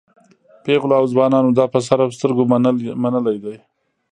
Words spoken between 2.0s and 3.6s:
او سترګو منلی دی.